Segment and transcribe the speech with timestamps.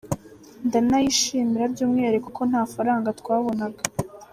[0.67, 3.79] Ndanayishimira by’umwihariko kuko nta mafaranga twabonaga.